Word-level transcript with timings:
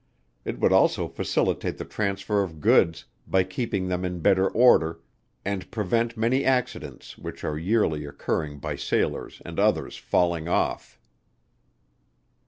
It 0.43 0.59
would 0.59 0.73
also 0.73 1.07
facilitate 1.07 1.77
the 1.77 1.85
transfer 1.85 2.41
of 2.41 2.59
Goods, 2.59 3.05
by 3.27 3.43
keeping 3.43 3.87
them 3.87 4.03
in 4.03 4.19
better 4.19 4.49
order, 4.49 4.99
and 5.45 5.69
prevent 5.69 6.17
many 6.17 6.43
accidents 6.43 7.19
which 7.19 7.43
are 7.43 7.55
yearly 7.55 8.05
occurring 8.05 8.57
by 8.57 8.77
sailors 8.77 9.43
and 9.45 9.59
others 9.59 9.97
falling 9.97 10.47
off. 10.47 10.99